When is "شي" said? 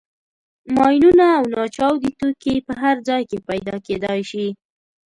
4.29-4.47